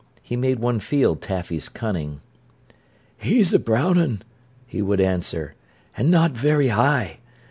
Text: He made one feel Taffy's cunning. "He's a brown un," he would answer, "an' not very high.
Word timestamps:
He 0.23 0.35
made 0.35 0.57
one 0.57 0.79
feel 0.79 1.15
Taffy's 1.15 1.69
cunning. 1.69 2.21
"He's 3.19 3.53
a 3.53 3.59
brown 3.59 3.99
un," 3.99 4.23
he 4.65 4.81
would 4.81 4.99
answer, 4.99 5.53
"an' 5.95 6.09
not 6.09 6.31
very 6.31 6.69
high. 6.69 7.19